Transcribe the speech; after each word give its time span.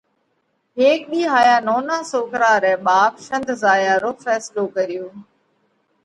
هيڪ 0.79 0.99
ۮِي 1.11 1.21
هائيا 1.31 1.57
نونا 1.67 1.97
سوڪرا 2.11 2.51
رئہ 2.63 2.79
ٻاپ 2.85 3.13
شنڌ 3.25 3.47
زايا 3.63 3.93
رو 4.03 4.11
ڦينصلو 4.23 4.63
ڪريو۔ 4.75 5.05